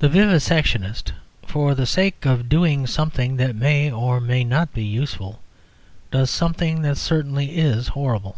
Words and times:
The 0.00 0.08
vivisectionist, 0.08 1.12
for 1.46 1.76
the 1.76 1.86
sake 1.86 2.26
of 2.26 2.48
doing 2.48 2.84
something 2.84 3.36
that 3.36 3.54
may 3.54 3.92
or 3.92 4.20
may 4.20 4.42
not 4.42 4.74
be 4.74 4.82
useful, 4.82 5.40
does 6.10 6.30
something 6.30 6.82
that 6.82 6.98
certainly 6.98 7.56
is 7.58 7.86
horrible. 7.86 8.34